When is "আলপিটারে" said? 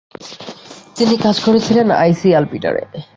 2.35-2.83